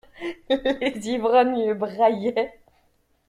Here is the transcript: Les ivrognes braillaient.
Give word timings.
Les 0.49 0.97
ivrognes 1.11 1.75
braillaient. 1.75 2.57